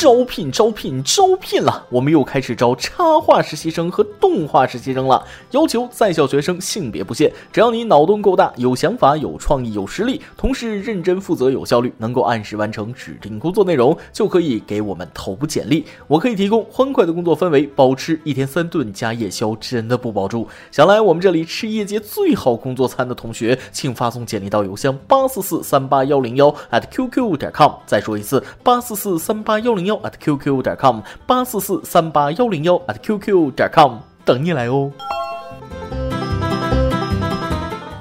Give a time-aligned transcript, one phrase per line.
[0.00, 1.86] 招聘招聘招聘了！
[1.88, 5.24] 我们又开始招插画实习生和动画实习生了。
[5.52, 15.86] 要求在校学生性别不限，只要你脑洞够大、有想法、有创意、有实力，同时认真负责、有效率，能够按时完成指定工作内容，就可以给我们投简历。
[16.08, 20.48] 我可以提供欢快的工作氛围，包吃一天三顿加夜宵，真的不保住。
[20.72, 27.70] 想来我们这里吃业界最好工作餐的同学，请发送简历到邮箱八四四三八幺零幺 at qq 点 com。
[27.86, 29.84] 再说一次，八四四三八幺零。
[29.84, 34.90] 幺 at qq 点 com 八四四三八幺零幺 at qq 点 com 等你来哦。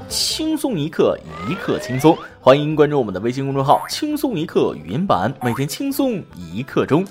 [0.07, 1.17] 轻松一刻，
[1.49, 7.03] 一刻轻松，欢迎关注我们的微信公众号“轻松一刻语音版”，每天轻松一刻钟。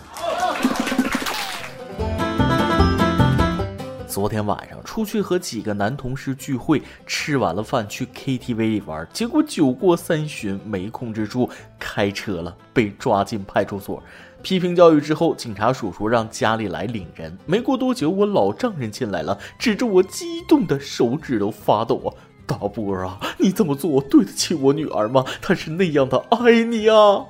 [4.12, 11.48] 昨天晚上出去和几个男同事聚会，吃完了饭去 KTV 里玩，结果酒过三巡没控制住
[11.78, 14.02] 开车了，被抓进派出所。
[14.42, 17.34] 批评教育之后，警察叔叔让家里来领人。
[17.46, 22.12] 没过多久，我老丈人进来了，指着我激动的手指都发抖啊！
[22.44, 25.24] 大波儿啊，你这么做对得起我女儿吗？
[25.40, 27.24] 她是那样的爱你啊！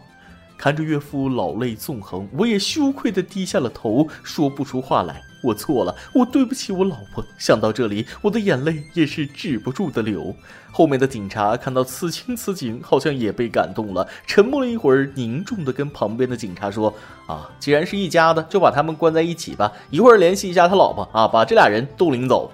[0.62, 5.20] 看着岳父老泪纵横，我也羞愧的低下了头，说不出话来。
[5.42, 7.24] 我错了，我对不起我老婆。
[7.36, 10.32] 想到这里，我的眼泪也是止不住的流。
[10.70, 16.94] 后面的警察看到此情此景，好像也被感动了，沉默了一会儿，凝重的跟旁边的警察说
[17.26, 19.72] ：“啊，既然是一家的，就把他们关在一起吧。
[19.90, 22.52] 一会儿联系一下他老婆啊，把这俩人都领走。”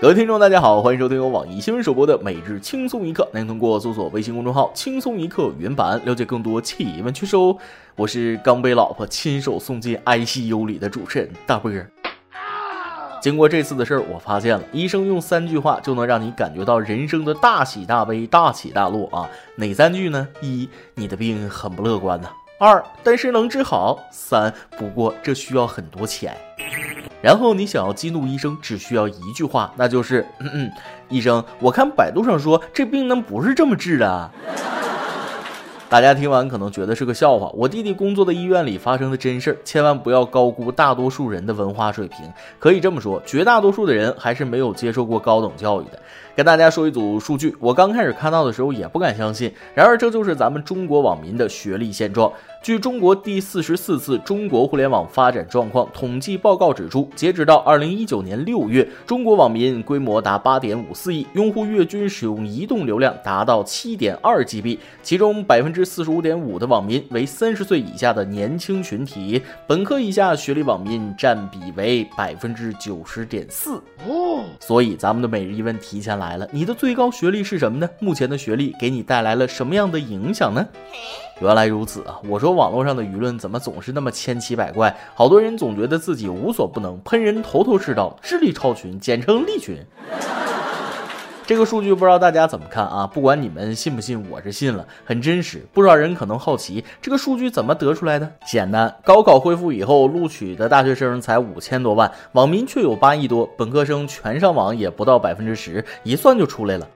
[0.00, 7.54] 各位听众，大家好，欢迎收听由网易新闻首播的《每日轻松一刻》，您通过搜索微信公众号“轻松一刻”原版了解更多奇闻趣事哦。
[7.96, 11.86] 我是刚被老婆亲手送进 ICU 里的主持人大波儿。
[13.20, 19.28] 经过这次的事儿，我发现了医生用三句话就能让你感觉到人生的大喜大悲、大起大落啊！
[19.56, 20.26] 哪三句呢？
[20.40, 22.28] 一，你的病很不乐观呐；
[22.58, 26.34] 二，但是能治好；三，不过这需要很多钱。
[27.22, 30.72] 然后你想要激怒医生，只需要一句话，那就是：嗯嗯，
[31.08, 34.30] 医生，我看百度上说这病能不是这么治的。
[35.90, 42.18] 大家听完可能觉得是个笑话，我弟弟工作的医院里发生的真事儿，千万不要高估大多数人的文化水平。
[42.60, 46.00] 可以这么说，绝大多数的人还是没有接受过高等教育的。
[46.36, 52.32] 跟大家说一组数据，我刚开始看到的时候也不敢相信，然而这就是咱们中国网民的学历现状。
[52.62, 73.82] 据中国第四十四次中国互联网发展状况统计报告指出，截止到二零一九年六月，中国网民规模达八点五四亿，用户月均使用移动流量达到七点二 GB，其中百分之四十五点五的网民为三十岁以下的年轻群体，本科以下学历网民占比为百分之九十点四。
[74.06, 77.88] 哦，所以咱们的每日一问提前来了，你的最高学历是什么呢？
[78.00, 80.68] 目前的学历给你带来了什么样的影响呢？
[81.40, 82.20] 原来如此啊！
[82.28, 84.94] 我说网络上的舆论怎么总是那么千奇百怪？
[85.14, 89.78] 好多人总觉得自己无所不能，喷人头头是道，智力超群，简称力群。
[91.46, 93.06] 这个数据不知道大家怎么看啊？
[93.06, 95.66] 不管你们信不信，我是信了，很真实。
[95.72, 98.30] 不少人可能好奇，这个数据怎么得出来的？
[98.46, 106.86] 简单，高考恢复以后，录取的大学生才五千多万，网民却有八亿多，本科生全上网也不到百分之十，一算就出来了。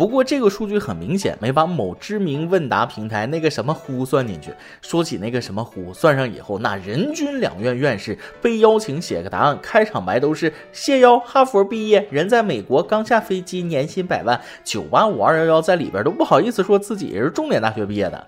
[0.00, 4.50] 不过这个数据很明显没把某知名问答平台那个什么呼算进去。
[4.80, 18.26] 说起那个什么呼，算上以后，那人均两院院士被邀请写个答案，开场白都是谢邀哈佛毕业，人在美国刚下飞机，年薪百万，九八五二幺幺在里边都不好意思说自己是重点大学毕业的。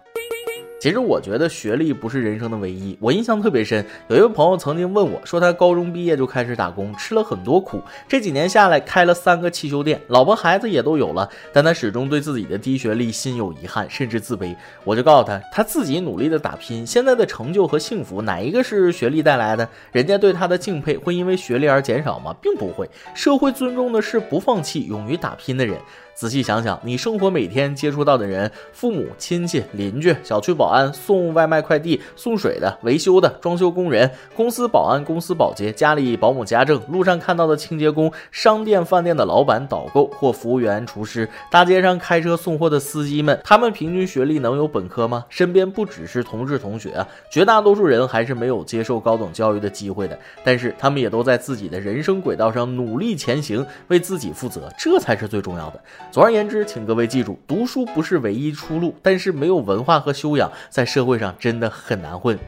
[0.82, 2.98] 其实我觉得学历不是人生的唯一。
[2.98, 14.56] 我印象特别深，有一位朋友曾经问我说，他高中毕业就开始打工，吃了很多苦，这几年下来开了三个汽修店，老婆孩子也都有了，但他始终对自己的低学历心有遗憾，甚至自卑。
[14.82, 19.68] 我就告诉他，他自己努力的打拼，现在的成就和幸福，哪一个是学历带来的？
[19.92, 22.34] 人家对他的敬佩会因为学历而减少吗？
[22.42, 22.90] 并不会。
[23.14, 25.78] 社会尊重的是不放弃、勇于打拼的人。
[26.14, 45.24] 仔细想想，你生活每天接触到的人，父母亲戚、邻居、小区保安、送外卖快递、送水的、维修的、装修工人、公司保安、公司保洁、家里保姆家政、路上看到的清洁工、商店饭店的老板、导购或服务员、厨师、大街上开车送货的司机们，他们平均学历能有本科吗？
[45.28, 50.18] 身边不只是同志同学，绝大多数人还是没有接受高等教育的机会的。
[50.44, 55.80] 但是他们也都在自己的人生轨道上努力前行，为自己负责，这才是最重要的。
[56.10, 62.38] 总而言之，请各位记住，读书不是唯一出路，但是没有文化和修养，在社会上真的很难混。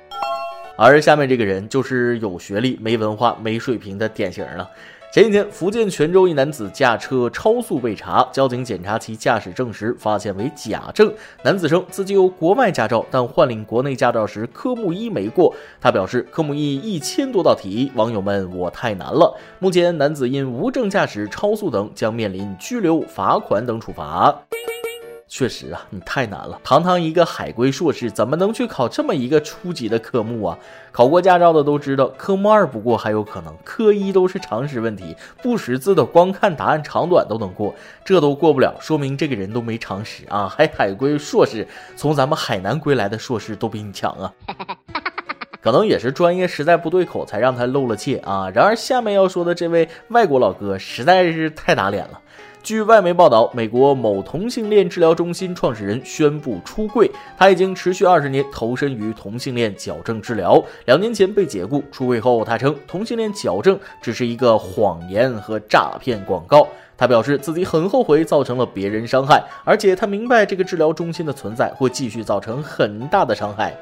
[0.77, 4.69] 而下面这个人就是有学历、没文化、没水平的典型了。
[5.15, 11.15] 前几天，福建泉州一男子驾车超速被查，交警检查其驾驶证时发现为假证。
[11.45, 15.55] 男子称自己有国外驾照，但换领国内驾照时科目一没过。
[15.81, 19.33] 他表示科目一一千多道题，网友们我太难了。
[19.61, 24.37] 目前，男子因无证驾驶、超速等将面临拘留、罚款等处罚。
[25.37, 26.61] 确实啊，你太难了。
[26.63, 30.57] 堂堂一个海归硕士，怎么能去考这么一个初级的科目啊？
[30.93, 40.49] 考过驾照的都知道，科目二不过还有可能，科一都是常识问题，不识字的光看答案长短都能过，这都过不了，说明这个人都没常识啊！
[40.49, 41.67] 还海归硕士，
[41.97, 44.33] 从咱们海南归来的硕士都比你强啊！
[45.61, 48.49] 可能也是专业实在不对口，才让他露了怯啊。
[48.55, 52.21] 然而下面要说的这位外国老哥实在是太打脸了。
[52.65, 57.11] 据外媒报道，美国某同性恋治疗中心创始人宣布出柜。
[57.37, 60.59] 他已经持续二十年投身于同性恋矫正治疗。
[60.87, 66.67] 两年前被解雇，出柜后他称同性恋矫正只是一个谎言和诈骗广告。
[66.97, 73.77] 他表示自己很后悔造成了别人伤害，而且他明白这个治疗中心的存在会继续造成很大的伤害。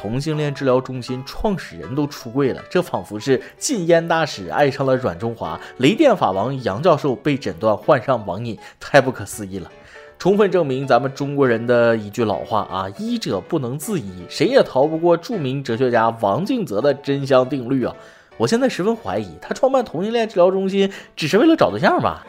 [0.00, 9.68] 同性恋治疗中心创始人都出柜了，这仿佛是禁烟大使爱上了阮中华，雷电法王杨教授被诊断患上网瘾，太不可思议了！
[10.16, 17.92] 充分证明咱们中国人的一句老话啊，医者不能自医，谁也逃不过著名哲学家王敬泽的真相定律啊！
[18.36, 22.24] 我现在十分怀疑，他创办同性恋治疗中心只是为了找对象吧？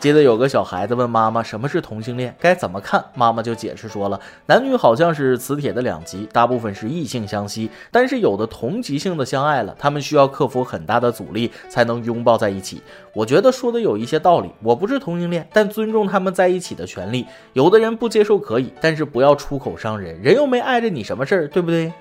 [0.00, 3.04] 记得有个小孩子问妈妈什么是同性恋，该怎么看？
[3.14, 12.80] 妈妈就解释说了，男女好像是磁铁的两极，大部分是异性相吸，但是有的同极性的相爱了，他们需要克服很大的阻力才能拥抱在一起。
[13.12, 14.48] 我觉得说的有一些道理。
[14.62, 17.26] 我不是同性恋，但尊重他们在一起的权利。
[17.52, 21.92] 有的人不接受可以，但是不要出口伤人，人又没碍着你什么事儿，对不对？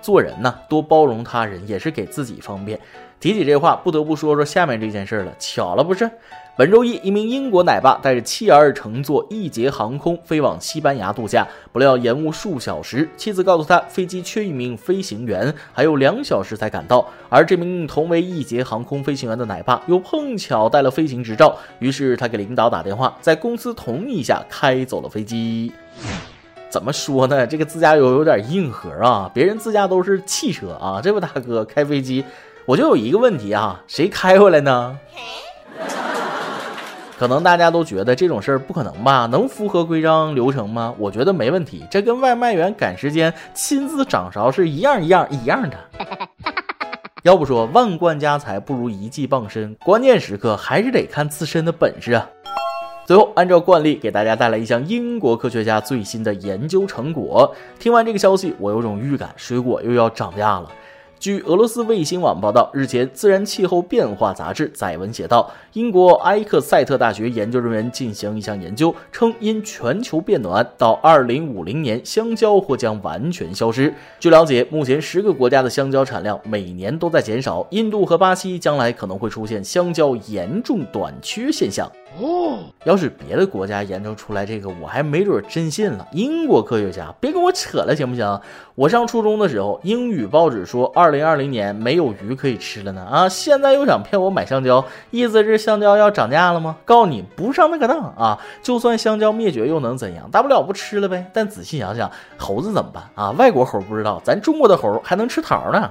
[0.00, 2.80] 做人呢，多包容他人也是给自己方便。
[3.20, 5.32] 提起这话，不得不说说下面这件事了。
[5.38, 6.08] 巧了不是？
[6.56, 13.08] 本周一，一名英国奶爸带着妻儿乘坐易捷航空飞往西班牙度假，不料延误数小时。
[13.16, 17.08] 妻子告诉他，飞机缺一名飞行员，还有两小时才赶到。
[17.28, 25.72] 而这名同为易捷航空飞行员的奶爸又碰巧带了飞行执照，于是他给领导打电话，在公司同意下开走了飞机。
[26.70, 27.46] 怎么说呢？
[27.46, 29.30] 这个自驾游有点硬核啊！
[29.32, 32.22] 别人自驾都是汽车啊，这位大哥开飞机，
[32.68, 34.98] 我就有一个问题啊，谁开回来呢？
[37.18, 39.24] 可能大家都觉得这种事儿不可能吧？
[39.24, 40.94] 能符合规章流程吗？
[40.98, 45.78] 我觉得没问题，这跟外卖员赶时间亲自掌勺是一样一样一样的。
[47.24, 52.28] 要不说万贯家财不如一技傍身，关键时刻还是得看自身的本事啊。
[53.06, 57.50] 最后，按照惯例给大家带来一项英国科学家最新的研究成果。
[57.78, 60.70] 听完这个消息，我有种预感，水果又要涨价了。
[61.20, 73.92] 据俄罗斯卫星网报道，日前，《自然气候变化》杂志载文写道，英国埃克塞特大学研究人员进行一项研究，称因全球变暖，到2050年，香蕉或将完全消失。
[74.20, 81.90] 据了解，目前十个国家的香蕉产量每年都在减少，印度和巴西将来可能会出现香蕉严重短缺现象。
[82.16, 86.08] 哦，要是别的国家研究出来这个，我还没准真信了。
[86.12, 88.40] 英国科学家，别跟我扯了，行不行？
[88.74, 93.06] 我上初中的时候，英语报纸说二零二零年没有鱼可以吃了呢。
[93.08, 96.76] 啊，现在又想骗我买香蕉，意思是香蕉要涨价了吗？
[96.84, 98.38] 告诉你，不上那个当啊！
[98.62, 100.28] 就算香蕉灭绝又能怎样？
[100.30, 101.30] 大不了不吃了呗。
[101.32, 103.30] 但仔细想想，猴子怎么办啊？
[103.32, 105.90] 外国猴不知道，咱中国的猴还能吃桃呢。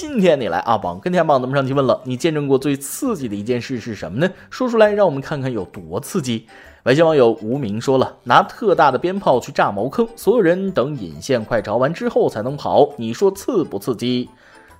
[0.00, 4.32] 今天你来啊，榜跟天榜咱们上去问了，你见证过最刺激的一件事是什么呢？
[4.48, 6.46] 说出来让我们看看有多刺激。
[6.84, 14.30] 外星网友无名说了，拿特大的鞭炮去炸茅坑，所有人等引线快着完之后才能跑，你说刺不刺激？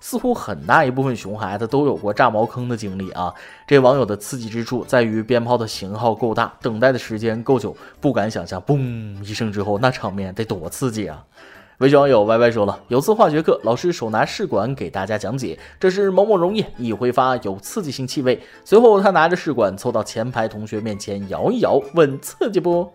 [0.00, 3.30] 似乎很大一部分熊孩子都有过炸茅坑的经历啊。
[3.66, 8.78] 这网友的刺激之处在于鞭炮的型号够大，等待的时间够久，不敢想象嘣
[9.22, 11.22] 一声之后那场面得多刺激啊！
[11.80, 18.38] 微信网友 Y Y 说了，有次化学课，老师手拿试管给大家讲解，这是某某溶液，易挥发有刺激性气味。
[18.66, 22.92] 随后他拿着试管凑到前排同学面前摇一摇，问刺激不？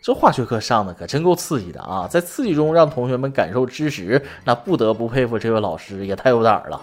[0.00, 2.06] 这化学课上的可真够刺激的啊！
[2.08, 6.80] 在刺激中让同学们感受知识，那不得不佩服这位老师，也太有胆了。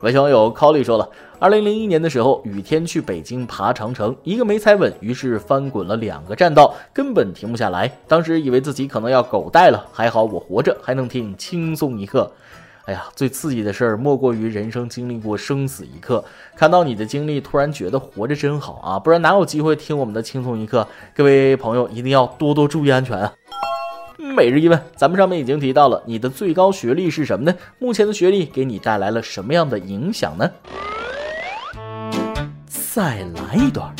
[0.00, 1.06] 微信网友 c o l l y 说了，
[1.38, 7.90] 二零零一年的时候，雨天去北京爬长城，一个没踩稳，于是翻滚了两个栈道，根本停不下来。
[8.08, 12.32] 当时以为自己可能要狗带了，还好我活着，还能听轻松一刻。
[12.86, 16.24] 哎呀，最刺激的事儿莫过于人生经历过生死一刻，
[16.56, 18.98] 看到你的经历，突然觉得活着真好啊！
[18.98, 20.88] 不然哪有机会听我们的轻松一刻？
[21.14, 23.34] 各位朋友一定要多多注意安全啊！
[24.20, 27.56] 每日一问，咱们上面已经提到了，你的最高学历是什么呢？
[27.78, 30.50] 目前的学历给你带来了什么样的影响呢？
[32.68, 33.94] 再来一段。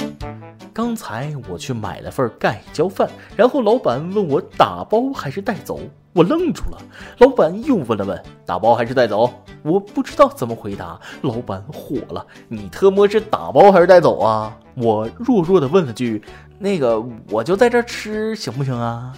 [0.74, 5.80] 刚才我去买了份盖浇饭，然后老板问我打包还是带走，
[6.12, 6.78] 我愣住了。
[7.18, 11.00] 老板又问了问打包还是带走，我不知道怎么回答。
[11.22, 14.54] 老板火了，你特么是打包还是带走啊？
[14.74, 16.22] 我弱弱的问了句，
[16.58, 19.14] 那个我就在这吃行不行啊？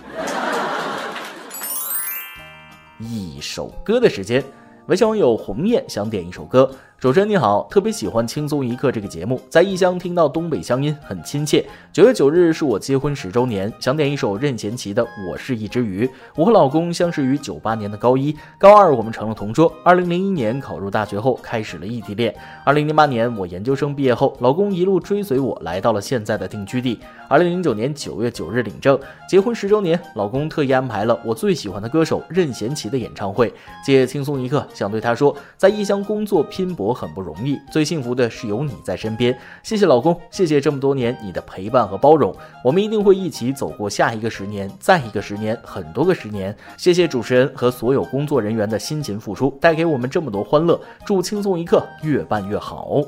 [3.02, 4.42] 一首歌的时间，
[4.86, 6.70] 微信网友鸿雁想点一首歌。
[7.02, 11.66] 主持人你好，特别喜欢《轻松一刻》这个节目，在异乡听到东北乡音很亲切。
[11.92, 16.06] 九月九日是我结婚十周年，想点一首任贤齐的《我是一只鱼》。
[16.36, 19.74] 我和老公相识于九八年的高一，高二我们成了同桌。
[19.84, 22.32] 二零零一年考入大学后，开始了异地恋。
[22.64, 27.00] 二零零八年我研究生毕业后，老公一路追随我来到了现在的定居地。
[27.28, 28.96] 二零零九年九月九日领证，
[29.28, 33.52] 结婚十周年，老公特意安排了我最喜欢的歌手任贤齐的演唱会。
[33.84, 36.91] 借轻松一刻，想对他说，在异乡工作拼搏。
[36.92, 39.36] 很不容易，最幸福的是有你在身边。
[39.62, 42.34] 谢谢老公，谢谢这么多年你的陪伴和包容，
[42.64, 46.56] 我们一定会一起走过下一个十年，再一个十年，很多个十年。
[46.76, 50.80] 谢谢主持人和所有工作人员的辛勤付出，带给我们这么多欢乐。
[51.04, 53.00] 祝轻松一刻越办越好。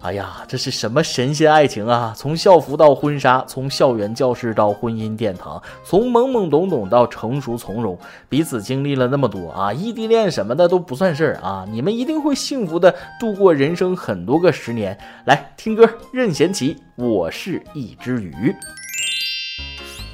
[0.00, 2.14] 哎呀，这是什么神仙爱情啊！
[2.16, 7.98] 从校服到婚纱，从校园教室到婚姻殿堂，从懵懵懂懂到成熟从容，
[8.28, 9.72] 彼此经历了那么多啊！
[9.72, 11.66] 异地恋什么的都不算事儿啊！
[11.70, 14.96] 你们一定会幸福的度过人生很多个十年。
[15.24, 18.54] 来听歌，任贤齐，我是一只鱼。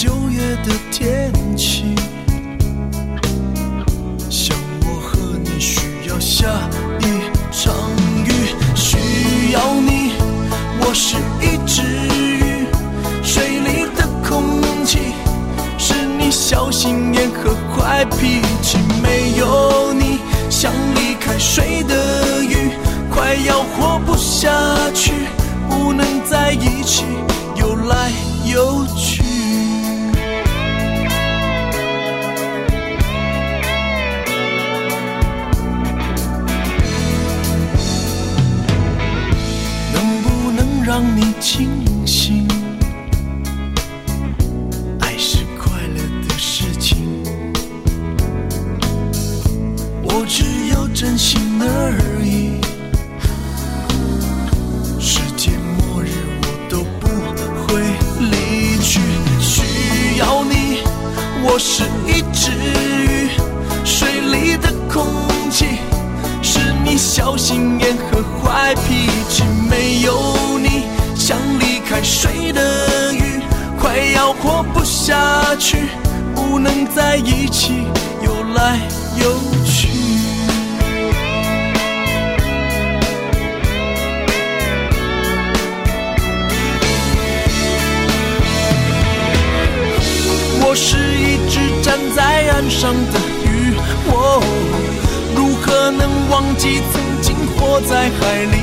[0.00, 1.94] 九月的天气
[4.30, 6.46] 像我和你需要下
[7.00, 7.74] 一场
[8.24, 8.32] 雨
[8.74, 10.12] 需要你
[10.80, 12.64] 我是一只鱼
[13.22, 15.12] 水里的空气
[15.76, 20.18] 是你小心眼和坏脾气没有你。
[20.48, 22.70] 像离开水的鱼
[23.10, 24.50] 快要活不下
[24.94, 25.12] 去
[25.68, 27.04] 不能在一起
[27.54, 28.10] 游来
[28.50, 29.09] 游去。
[76.62, 77.84] 能在一起
[78.22, 78.78] 游来
[79.16, 79.88] 游去。
[90.62, 93.74] 我是一只站在岸上的鱼，
[94.06, 94.42] 我
[95.34, 98.56] 如何能忘记曾经活在海里？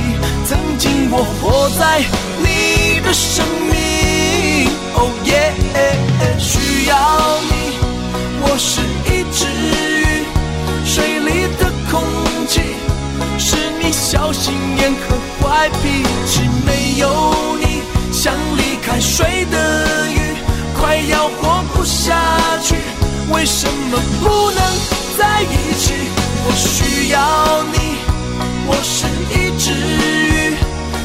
[0.46, 2.00] 曾经我活在
[2.38, 5.52] 你的生命，哦耶，
[6.38, 6.96] 需要
[7.50, 7.57] 你。
[8.58, 10.24] 我是一只鱼，
[10.84, 12.02] 水里的空
[12.48, 12.60] 气
[13.38, 20.18] 是你小心眼和坏脾气，没有你，像离开水的鱼。
[20.76, 22.18] 快要活不下
[22.60, 22.74] 去，
[23.30, 24.60] 为什么不能
[25.16, 25.92] 在一起？
[26.44, 27.78] 我需要你，
[28.66, 29.06] 我是
[29.38, 30.56] 一只鱼，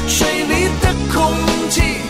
[0.08, 1.32] 水里的空
[1.70, 2.02] 气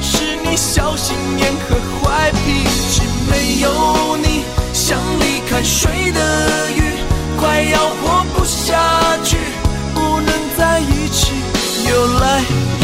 [0.00, 3.02] 是你小心眼和坏脾气。
[3.26, 4.44] 没有你
[4.86, 6.20] 像离开水的
[6.76, 6.82] 鱼
[7.40, 8.76] 快要活不下
[9.24, 9.38] 去
[9.94, 11.32] 不能在一起
[11.88, 12.42] 游来